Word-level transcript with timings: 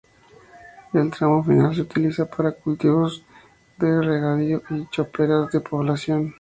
El 0.93 1.11
tramo 1.11 1.43
final 1.43 1.75
se 1.75 1.81
utiliza 1.83 2.25
para 2.25 2.53
cultivos 2.53 3.23
de 3.77 4.01
regadío 4.01 4.63
y 4.71 4.87
choperas 4.89 5.51
de 5.51 5.59
repoblación. 5.59 6.29